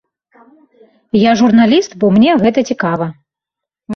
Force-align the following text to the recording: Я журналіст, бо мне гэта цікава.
Я 1.29 1.33
журналіст, 1.41 1.91
бо 2.03 2.09
мне 2.15 2.31
гэта 2.47 2.59
цікава. 2.73 3.11